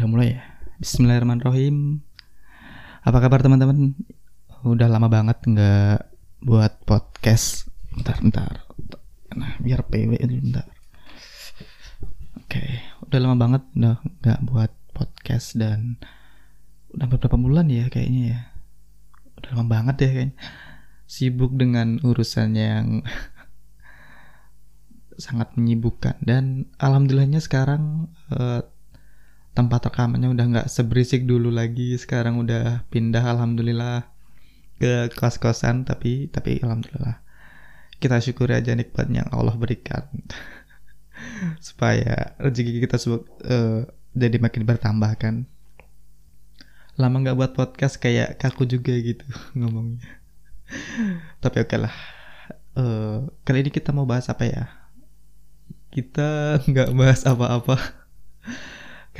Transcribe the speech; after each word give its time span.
Udah 0.00 0.08
mulai 0.08 0.32
ya? 0.32 0.40
Bismillahirrahmanirrahim. 0.80 2.00
Apa 3.04 3.20
kabar 3.20 3.44
teman-teman? 3.44 3.92
Udah 4.64 4.88
lama 4.88 5.12
banget 5.12 5.44
nggak 5.44 6.08
buat 6.40 6.72
podcast. 6.88 7.68
Bentar, 7.92 8.16
bentar. 8.24 8.64
Nah, 9.36 9.60
biar 9.60 9.84
PW 9.84 10.16
itu 10.16 10.40
bentar. 10.40 10.64
Oke, 12.32 12.80
udah 13.04 13.18
lama 13.20 13.36
banget 13.36 13.60
udah 13.76 14.00
nggak 14.24 14.40
buat 14.48 14.72
podcast 14.96 15.60
dan 15.60 16.00
udah 16.96 17.04
beberapa 17.04 17.36
bulan 17.36 17.68
ya 17.68 17.92
kayaknya 17.92 18.22
ya. 18.24 18.40
Udah 19.36 19.50
lama 19.52 19.68
banget 19.68 19.96
ya 20.00 20.10
kayaknya. 20.16 20.36
Sibuk 21.04 21.60
dengan 21.60 22.00
urusan 22.00 22.56
yang 22.56 23.04
sangat 25.28 25.52
menyibukkan 25.60 26.16
dan 26.24 26.72
alhamdulillahnya 26.80 27.44
sekarang 27.44 28.08
eh, 28.32 28.64
tempat 29.50 29.90
rekamannya 29.90 30.30
udah 30.30 30.46
nggak 30.46 30.68
seberisik 30.70 31.26
dulu 31.26 31.50
lagi. 31.50 31.98
Sekarang 31.98 32.38
udah 32.42 32.86
pindah 32.90 33.22
alhamdulillah 33.22 34.06
ke 34.80 35.12
kos-kosan 35.12 35.84
tapi 35.84 36.30
tapi 36.30 36.62
alhamdulillah. 36.62 37.20
Kita 38.00 38.16
syukuri 38.22 38.56
aja 38.56 38.72
nikmat 38.72 39.12
yang 39.12 39.28
Allah 39.34 39.54
berikan. 39.58 40.08
Supaya 41.66 42.32
rezeki 42.40 42.80
kita 42.88 42.96
uh, 42.96 43.84
jadi 44.16 44.36
makin 44.40 44.64
bertambah 44.64 45.12
kan? 45.20 45.44
Lama 46.96 47.16
nggak 47.20 47.36
buat 47.36 47.52
podcast 47.52 48.00
kayak 48.00 48.40
kaku 48.40 48.64
juga 48.64 48.96
gitu 48.96 49.26
ngomongnya. 49.58 50.06
Tapi 51.42 51.56
oke 51.60 51.68
okay 51.68 51.78
lah. 51.82 51.94
Uh, 52.70 53.26
kali 53.42 53.66
ini 53.66 53.70
kita 53.74 53.90
mau 53.90 54.06
bahas 54.06 54.30
apa 54.30 54.46
ya? 54.46 54.64
Kita 55.90 56.62
nggak 56.70 56.94
bahas 56.94 57.26
apa-apa 57.26 58.00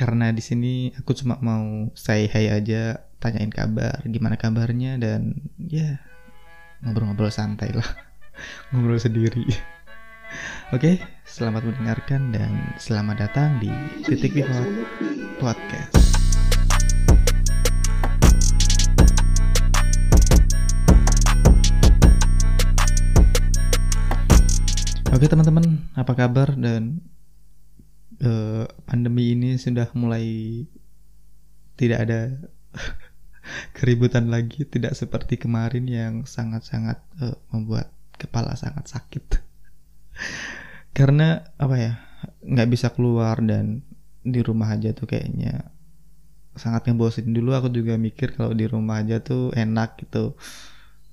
karena 0.01 0.33
di 0.33 0.41
sini 0.41 0.89
aku 0.97 1.13
cuma 1.13 1.37
mau 1.45 1.93
say 1.93 2.25
hi 2.25 2.49
aja 2.49 3.05
tanyain 3.21 3.53
kabar 3.53 4.01
gimana 4.09 4.33
kabarnya 4.33 4.97
dan 4.97 5.37
ya 5.61 6.01
ngobrol-ngobrol 6.81 7.29
santai 7.29 7.69
lah. 7.69 7.85
Ngobrol 8.73 8.97
sendiri. 8.97 9.45
Oke 10.73 10.97
selamat 11.29 11.69
mendengarkan 11.69 12.33
dan 12.33 12.73
selamat 12.81 13.29
datang 13.29 13.61
di 13.61 13.69
titik 14.09 14.41
pivot 14.41 14.65
podcast. 15.37 15.93
Oke 25.13 25.29
teman-teman, 25.29 25.93
apa 25.93 26.17
kabar 26.17 26.57
dan 26.57 27.05
uh, 28.23 28.65
pandemi 28.85 29.33
ini 29.33 29.57
sudah 29.57 29.89
mulai 29.97 30.65
tidak 31.75 31.99
ada 32.07 32.21
keributan 33.77 34.29
lagi, 34.29 34.63
tidak 34.65 34.93
seperti 34.93 35.41
kemarin 35.41 35.85
yang 35.89 36.13
sangat-sangat 36.23 37.01
uh, 37.19 37.37
membuat 37.49 37.89
kepala 38.15 38.53
sangat 38.53 38.85
sakit. 38.87 39.25
Karena 40.97 41.41
apa 41.57 41.75
ya, 41.77 41.93
nggak 42.45 42.69
bisa 42.69 42.93
keluar 42.93 43.41
dan 43.41 43.81
di 44.21 44.39
rumah 44.45 44.77
aja 44.77 44.93
tuh 44.93 45.09
kayaknya 45.09 45.73
sangat 46.53 46.91
ngebosin 46.91 47.31
dulu 47.31 47.55
aku 47.57 47.71
juga 47.73 47.97
mikir 47.97 48.35
kalau 48.37 48.53
di 48.53 48.67
rumah 48.67 49.01
aja 49.01 49.23
tuh 49.23 49.49
enak 49.55 49.97
gitu 50.03 50.35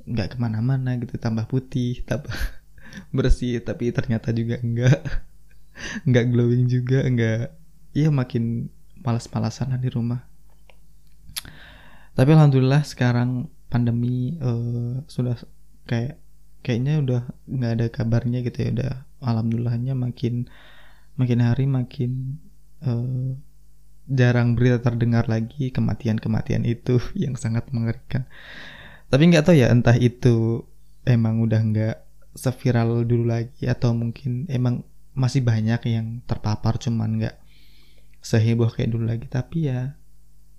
nggak 0.05 0.35
ke 0.35 0.37
mana-mana 0.37 0.99
gitu 0.99 1.17
tambah 1.17 1.47
putih 1.47 2.05
tambah 2.05 2.35
bersih 3.17 3.63
tapi 3.63 3.95
ternyata 3.95 4.35
juga 4.35 4.61
enggak 4.61 5.28
enggak 6.07 6.27
glowing 6.31 6.67
juga 6.67 7.05
enggak 7.05 7.55
iya 7.97 8.09
makin 8.13 8.69
malas-malasan 9.03 9.79
di 9.79 9.89
rumah. 9.91 10.27
Tapi 12.19 12.31
alhamdulillah 12.35 12.83
sekarang 12.83 13.47
pandemi 13.71 14.35
uh, 14.43 15.03
sudah 15.07 15.39
kayak 15.87 16.19
kayaknya 16.67 16.99
udah 17.01 17.23
nggak 17.47 17.73
ada 17.79 17.87
kabarnya 17.89 18.43
gitu 18.43 18.59
ya 18.67 18.69
udah 18.75 18.93
alhamdulillahnya 19.23 19.95
makin 19.95 20.51
makin 21.15 21.41
hari 21.43 21.65
makin 21.71 22.43
uh, 22.83 23.39
jarang 24.09 24.57
berita 24.57 24.81
terdengar 24.81 25.29
lagi 25.29 25.71
kematian-kematian 25.71 26.65
itu 26.65 26.99
yang 27.23 27.39
sangat 27.39 27.69
mengerikan. 27.71 28.27
Tapi 29.09 29.23
nggak 29.31 29.45
tahu 29.49 29.57
ya 29.57 29.73
entah 29.73 29.97
itu 29.97 30.67
emang 31.09 31.41
udah 31.41 31.61
nggak 31.65 31.97
seviral 32.37 33.03
dulu 33.09 33.31
lagi 33.31 33.65
atau 33.67 33.97
mungkin 33.97 34.45
emang 34.53 34.85
masih 35.19 35.43
banyak 35.43 35.83
yang 35.91 36.23
terpapar 36.31 36.79
cuman 36.79 37.19
nggak 37.19 37.37
seheboh 38.23 38.71
kayak 38.71 38.95
dulu 38.95 39.11
lagi. 39.11 39.27
Tapi 39.27 39.67
ya 39.67 39.99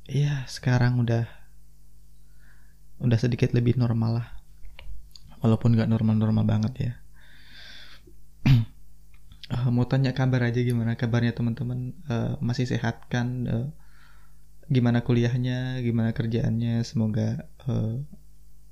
ya 0.03 0.43
sekarang 0.51 0.99
udah 0.99 1.23
udah 2.99 3.17
sedikit 3.19 3.55
lebih 3.55 3.79
normal 3.79 4.19
lah. 4.19 4.27
Walaupun 5.39 5.71
nggak 5.79 5.87
normal-normal 5.87 6.43
banget 6.43 6.73
ya. 6.75 6.93
Uh, 9.47 9.71
mau 9.75 9.87
tanya 9.87 10.11
kabar 10.11 10.43
aja 10.43 10.59
gimana? 10.59 10.99
Kabarnya 10.99 11.31
teman-teman 11.31 11.95
uh, 12.11 12.35
masih 12.43 12.67
sehat 12.67 13.07
kan? 13.07 13.47
Uh, 13.47 13.67
gimana 14.67 14.99
kuliahnya? 15.07 15.79
Gimana 15.79 16.11
kerjaannya? 16.11 16.83
Semoga 16.83 17.47
uh, 17.63 18.03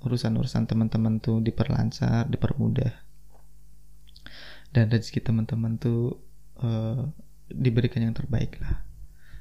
urusan-urusan 0.04 0.68
teman-teman 0.68 1.24
tuh 1.24 1.40
diperlancar, 1.40 2.28
dipermudah. 2.28 3.07
Dan 4.78 4.94
rezeki 4.94 5.26
teman-teman 5.26 5.82
tuh 5.82 6.22
uh, 6.62 7.10
diberikan 7.50 8.06
yang 8.06 8.14
terbaik 8.14 8.62
lah. 8.62 8.86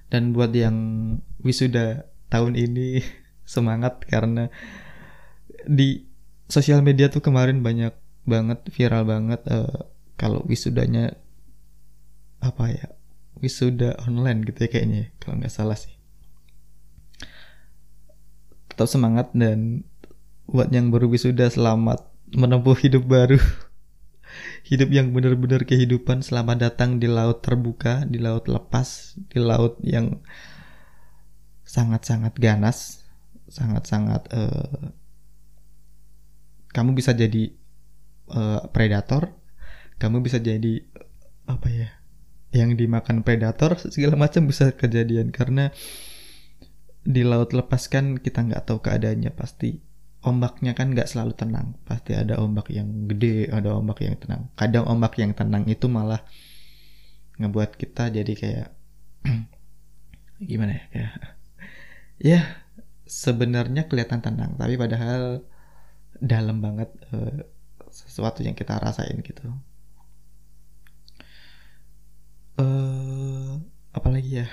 Dan 0.08 0.32
buat 0.32 0.56
yang 0.56 0.76
wisuda 1.44 2.08
tahun 2.32 2.56
ini 2.56 3.04
semangat 3.44 4.00
karena 4.08 4.48
di 5.68 6.08
sosial 6.48 6.80
media 6.80 7.12
tuh 7.12 7.20
kemarin 7.20 7.60
banyak 7.60 7.92
banget 8.26 8.58
viral 8.72 9.04
banget 9.06 9.44
uh, 9.50 9.86
kalau 10.16 10.42
wisudanya 10.48 11.14
apa 12.42 12.64
ya 12.70 12.86
wisuda 13.38 13.98
online 14.02 14.42
gitu 14.46 14.66
ya 14.66 14.70
kayaknya 14.70 15.02
kalau 15.22 15.38
nggak 15.38 15.52
salah 15.52 15.78
sih 15.78 15.92
tetap 18.70 18.88
semangat 18.90 19.30
dan 19.34 19.86
buat 20.46 20.70
yang 20.70 20.90
baru 20.90 21.10
wisuda 21.10 21.50
selamat 21.50 22.02
menempuh 22.34 22.74
hidup 22.78 23.06
baru 23.06 23.38
hidup 24.66 24.90
yang 24.90 25.12
benar-benar 25.14 25.64
kehidupan 25.64 26.20
selamat 26.24 26.70
datang 26.70 26.98
di 26.98 27.06
laut 27.06 27.42
terbuka 27.44 28.04
di 28.08 28.18
laut 28.18 28.46
lepas 28.50 29.18
di 29.30 29.38
laut 29.38 29.78
yang 29.82 30.20
sangat-sangat 31.66 32.34
ganas 32.38 33.06
sangat-sangat 33.46 34.22
uh, 34.32 34.90
kamu 36.70 36.98
bisa 36.98 37.14
jadi 37.14 37.54
uh, 38.30 38.66
predator 38.70 39.32
kamu 39.96 40.20
bisa 40.20 40.36
jadi 40.36 40.84
apa 41.46 41.68
ya 41.72 41.88
yang 42.56 42.72
dimakan 42.74 43.20
predator 43.20 43.76
segala 43.76 44.16
macam 44.16 44.48
bisa 44.48 44.72
kejadian. 44.72 45.28
Karena 45.28 45.68
di 47.06 47.22
laut 47.22 47.52
lepas 47.54 47.86
kan 47.86 48.18
kita 48.18 48.42
nggak 48.42 48.66
tahu 48.66 48.82
keadaannya 48.82 49.30
pasti 49.36 49.78
ombaknya 50.26 50.74
kan 50.74 50.90
nggak 50.90 51.06
selalu 51.06 51.32
tenang. 51.38 51.78
Pasti 51.86 52.12
ada 52.18 52.42
ombak 52.42 52.68
yang 52.74 53.06
gede 53.06 53.46
ada 53.48 53.78
ombak 53.78 54.02
yang 54.02 54.18
tenang. 54.18 54.50
Kadang 54.58 54.84
ombak 54.90 55.14
yang 55.22 55.32
tenang 55.32 55.64
itu 55.70 55.86
malah 55.86 56.20
ngebuat 57.38 57.78
kita 57.78 58.10
jadi 58.10 58.32
kayak 58.32 58.68
gimana 60.50 60.72
ya 60.76 60.84
kayak 60.92 61.12
ya 62.32 62.40
sebenarnya 63.06 63.86
kelihatan 63.86 64.24
tenang 64.24 64.56
tapi 64.56 64.74
padahal 64.80 65.44
dalam 66.16 66.64
banget 66.64 66.90
uh, 67.12 67.44
sesuatu 67.92 68.40
yang 68.40 68.56
kita 68.56 68.76
rasain 68.80 69.20
gitu. 69.20 69.52
Uh, 72.56 73.60
apalagi 73.92 74.44
ya? 74.44 74.48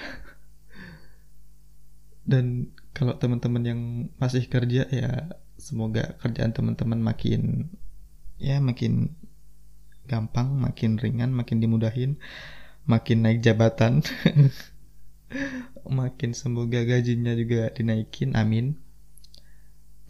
Dan 2.31 2.72
kalau 2.91 3.16
teman-teman 3.16 3.64
yang 3.64 3.81
masih 4.20 4.47
kerja 4.47 4.87
ya 4.91 5.31
semoga 5.63 6.19
kerjaan 6.19 6.51
teman-teman 6.51 6.99
makin 6.99 7.71
ya 8.35 8.59
makin 8.59 9.15
gampang, 10.03 10.59
makin 10.59 10.99
ringan, 10.99 11.31
makin 11.31 11.63
dimudahin, 11.63 12.19
makin 12.83 13.23
naik 13.23 13.39
jabatan. 13.39 14.03
makin 15.83 16.31
semoga 16.35 16.83
gajinya 16.83 17.33
juga 17.33 17.71
dinaikin, 17.71 18.35
amin. 18.35 18.75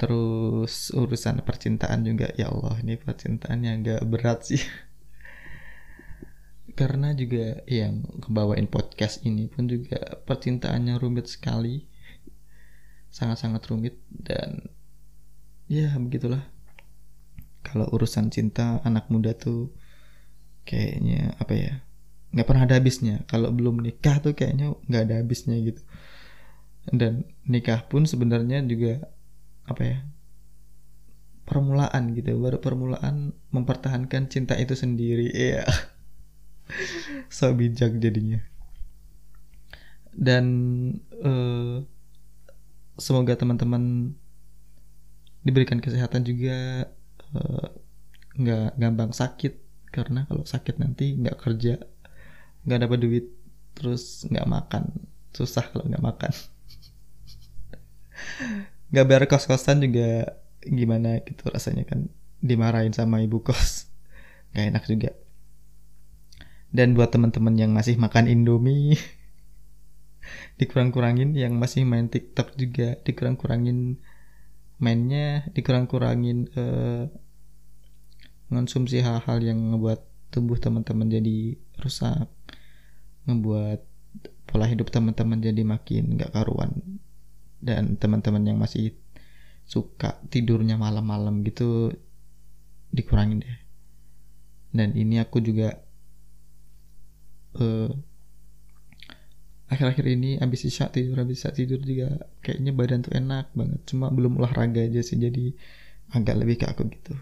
Terus 0.02 0.90
urusan 0.92 1.46
percintaan 1.46 2.04
juga 2.04 2.34
ya 2.34 2.50
Allah 2.50 2.82
ini 2.82 2.98
percintaannya 2.98 3.72
agak 3.80 4.02
berat 4.10 4.40
sih. 4.44 4.60
Karena 6.80 7.14
juga 7.14 7.62
yang 7.70 8.02
kebawain 8.18 8.66
podcast 8.66 9.22
ini 9.22 9.46
pun 9.46 9.70
juga 9.70 10.18
percintaannya 10.26 10.98
rumit 10.98 11.30
sekali. 11.30 11.86
Sangat-sangat 13.14 13.62
rumit 13.70 14.02
dan 14.10 14.74
ya 15.68 15.94
begitulah. 16.00 16.44
Kalau 17.64 17.88
urusan 17.96 18.28
cinta 18.30 18.84
anak 18.84 19.08
muda 19.08 19.32
tuh 19.36 19.72
kayaknya 20.68 21.36
apa 21.40 21.54
ya 21.56 21.74
nggak 22.34 22.48
pernah 22.48 22.64
ada 22.68 22.76
habisnya. 22.80 23.24
Kalau 23.30 23.54
belum 23.54 23.80
nikah 23.80 24.20
tuh 24.20 24.34
kayaknya 24.36 24.76
nggak 24.90 25.04
ada 25.10 25.16
habisnya 25.24 25.56
gitu. 25.62 25.82
Dan 26.90 27.24
nikah 27.48 27.88
pun 27.88 28.04
sebenarnya 28.04 28.60
juga 28.68 29.08
apa 29.64 29.82
ya 29.82 29.98
permulaan 31.48 32.12
gitu. 32.18 32.36
Baru 32.36 32.60
permulaan 32.60 33.32
mempertahankan 33.54 34.28
cinta 34.28 34.58
itu 34.58 34.76
sendiri. 34.76 35.30
Ya 35.54 35.68
so 37.28 37.52
bijak 37.54 38.00
jadinya. 38.00 38.40
Dan 40.14 40.46
uh, 41.22 41.82
semoga 42.96 43.34
teman-teman 43.34 44.14
diberikan 45.44 45.84
kesehatan 45.84 46.24
juga 46.24 46.88
uh, 47.36 47.68
nggak 48.40 48.80
gampang 48.80 49.12
sakit. 49.12 49.54
Karena 49.94 50.26
kalau 50.26 50.42
sakit 50.42 50.82
nanti 50.82 51.14
nggak 51.14 51.38
kerja 51.38 51.78
nggak 52.66 52.80
dapat 52.88 53.00
duit 53.04 53.26
terus 53.78 54.26
nggak 54.26 54.48
makan. 54.50 54.84
Susah 55.36 55.68
kalau 55.70 55.86
nggak 55.86 56.02
makan. 56.04 56.34
Nggak 58.94 59.06
bayar 59.10 59.26
kos 59.26 59.50
kosan 59.50 59.82
juga 59.82 60.38
gimana 60.62 61.18
gitu 61.26 61.50
rasanya 61.50 61.82
kan. 61.90 62.14
Dimarahin 62.46 62.94
sama 62.94 63.26
ibu 63.26 63.42
kos. 63.42 63.90
Nggak 64.54 64.66
enak 64.70 64.84
juga. 64.86 65.12
Dan 66.74 66.94
buat 66.94 67.10
teman-teman 67.10 67.58
yang 67.58 67.74
masih 67.74 67.98
makan 67.98 68.30
indomie 68.30 68.98
dikurang-kurangin 70.62 71.34
yang 71.38 71.58
masih 71.58 71.86
main 71.86 72.10
tiktok 72.10 72.54
juga 72.58 72.98
dikurang-kurangin 73.06 74.02
mainnya 74.82 75.46
dikurang-kurangin 75.54 76.50
uh, 76.58 77.06
mengonsumsi 78.50 79.02
hal-hal 79.02 79.42
yang 79.42 79.74
ngebuat 79.74 80.00
tubuh 80.34 80.58
teman-teman 80.58 81.10
jadi 81.10 81.58
rusak 81.82 82.30
ngebuat 83.30 83.80
pola 84.50 84.66
hidup 84.70 84.94
teman-teman 84.94 85.40
jadi 85.40 85.62
makin 85.66 86.20
gak 86.20 86.34
karuan 86.36 87.02
dan 87.64 87.96
teman-teman 87.96 88.44
yang 88.44 88.58
masih 88.60 88.94
suka 89.64 90.20
tidurnya 90.28 90.76
malam-malam 90.76 91.42
gitu 91.48 91.96
dikurangin 92.92 93.42
deh. 93.42 93.60
Dan 94.74 94.94
ini 95.00 95.18
aku 95.24 95.40
juga 95.40 95.80
uh, 97.58 97.90
akhir-akhir 99.74 100.06
ini 100.06 100.30
habis 100.38 100.64
isya 100.70 100.94
tidur 100.94 101.20
habis 101.22 101.42
isya 101.42 101.52
tidur 101.52 101.82
juga 101.82 102.30
kayaknya 102.46 102.72
badan 102.72 103.02
tuh 103.04 103.14
enak 103.18 103.50
banget. 103.58 103.80
Cuma 103.90 104.14
belum 104.14 104.40
olahraga 104.40 104.86
aja 104.86 105.02
sih 105.02 105.18
jadi 105.18 105.54
agak 106.14 106.36
lebih 106.38 106.62
ke 106.62 106.66
aku 106.70 106.86
gitu. 106.94 107.14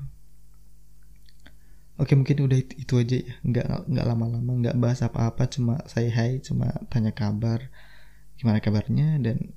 Oke 2.02 2.18
mungkin 2.18 2.44
udah 2.44 2.58
itu, 2.60 2.74
itu 2.82 2.94
aja 2.98 3.18
ya. 3.22 3.34
Nggak 3.46 3.66
nggak 3.88 4.06
lama-lama 4.06 4.52
nggak 4.62 4.76
bahas 4.78 5.00
apa-apa. 5.06 5.48
Cuma 5.48 5.80
saya 5.88 6.12
hai 6.12 6.44
cuma 6.44 6.68
tanya 6.92 7.16
kabar 7.16 7.72
gimana 8.36 8.58
kabarnya 8.58 9.22
dan 9.22 9.54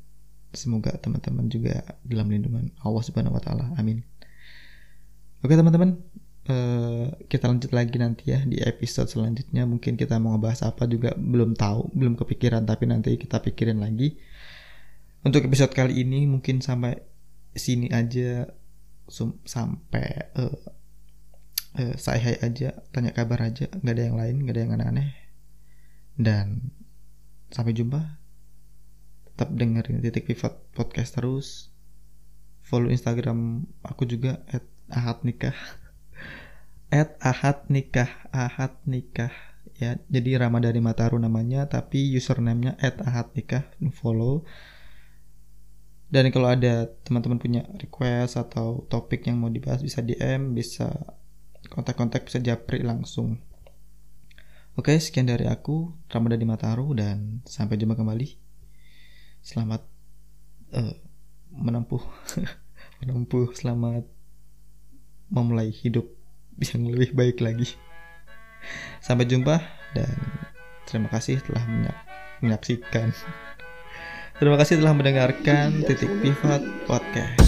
semoga 0.55 0.95
teman-teman 1.01 1.51
juga 1.51 1.83
dalam 2.07 2.31
lindungan 2.31 2.71
Allah 2.85 3.03
Subhanahu 3.03 3.37
Wa 3.37 3.43
Taala. 3.43 3.67
Amin. 3.81 4.07
Oke 5.43 5.53
teman-teman 5.59 6.01
uh, 6.49 7.09
kita 7.29 7.49
lanjut 7.49 7.73
lagi 7.73 7.97
nanti 7.97 8.33
ya 8.33 8.41
di 8.45 8.61
episode 8.61 9.09
selanjutnya. 9.09 9.65
Mungkin 9.65 9.97
kita 9.97 10.21
mau 10.21 10.37
ngebahas 10.37 10.69
apa 10.69 10.85
juga 10.89 11.17
belum 11.17 11.57
tahu 11.57 11.95
belum 11.97 12.15
kepikiran 12.21 12.65
tapi 12.69 12.85
nanti 12.89 13.17
kita 13.17 13.41
pikirin 13.41 13.81
lagi. 13.81 14.17
Untuk 15.25 15.49
episode 15.49 15.73
kali 15.73 16.05
ini 16.05 16.29
mungkin 16.29 16.61
sampai 16.61 17.01
sini 17.57 17.89
aja. 17.93 18.49
Sampai 19.45 20.33
uh, 20.41 20.57
uh, 21.77 21.95
saya 22.01 22.21
hai 22.33 22.37
aja 22.41 22.73
tanya 22.93 23.13
kabar 23.13 23.45
aja. 23.45 23.69
Nggak 23.81 23.95
ada 23.95 24.05
yang 24.05 24.17
lain 24.17 24.35
nggak 24.45 24.55
ada 24.55 24.61
yang 24.61 24.73
aneh-aneh. 24.77 25.11
Dan 26.17 26.47
sampai 27.53 27.73
jumpa. 27.77 28.21
Tetap 29.35 29.51
dengerin 29.51 29.99
titik 29.99 30.31
pivot 30.31 30.71
podcast 30.73 31.19
terus. 31.19 31.75
Follow 32.65 32.89
instagram 32.89 33.69
aku 33.85 34.09
juga 34.09 34.41
at 34.49 34.65
ahad 34.89 35.21
nikah 35.27 35.53
at 36.95 37.19
ahad 37.19 37.67
nikah 37.67 38.07
ahad 38.31 38.79
nikah. 38.87 39.35
Ya 39.75 39.99
jadi 40.07 40.39
Ramadhani 40.39 40.79
Mataru 40.79 41.19
namanya 41.19 41.67
tapi 41.67 42.15
username-nya 42.15 42.79
at 42.79 43.03
ahad 43.03 43.35
nikah 43.35 43.67
follow. 43.99 44.47
Dan 46.07 46.31
kalau 46.31 46.55
ada 46.55 46.87
teman-teman 47.03 47.43
punya 47.43 47.67
request 47.83 48.39
atau 48.39 48.87
topik 48.87 49.27
yang 49.27 49.43
mau 49.43 49.51
dibahas 49.51 49.83
bisa 49.83 49.99
DM 49.99 50.55
bisa 50.55 50.95
kontak-kontak 51.67 52.31
bisa 52.31 52.39
japri 52.39 52.87
langsung. 52.87 53.43
Oke 54.79 54.95
sekian 55.03 55.27
dari 55.27 55.51
aku 55.51 55.91
Ramadhani 56.07 56.47
Mataru 56.47 56.95
dan 56.95 57.43
sampai 57.43 57.75
jumpa 57.75 57.99
kembali. 57.99 58.39
Selamat 59.43 59.83
uh, 60.71 60.95
menempuh 61.51 62.07
menempuh 63.03 63.51
selamat 63.51 64.07
memulai 65.35 65.75
hidup 65.75 66.24
yang 66.61 66.91
lebih 66.91 67.15
baik 67.15 67.43
lagi. 67.43 67.75
Sampai 69.05 69.29
jumpa 69.29 69.61
dan 69.93 70.15
terima 70.89 71.09
kasih 71.13 71.41
telah 71.45 71.65
menyaksikan. 72.41 73.13
Terima 74.35 74.59
kasih 74.59 74.83
telah 74.83 74.95
mendengarkan 74.97 75.85
Titik 75.87 76.11
Pivot 76.19 76.63
Podcast. 76.91 77.44